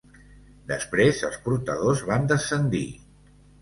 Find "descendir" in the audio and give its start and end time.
2.35-2.87